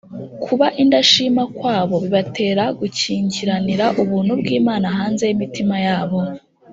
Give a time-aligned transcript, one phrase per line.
[0.43, 6.19] kuba indashima kwabo bibatera gukingiranira ubuntu bw’imana hanze y’imitima yabo